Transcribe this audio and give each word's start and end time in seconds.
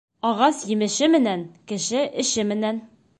Ағас 0.27 0.61
емеше 0.69 1.09
менән, 1.17 1.43
кеше 1.73 2.01
эше 2.25 2.47
менән. 2.53 2.81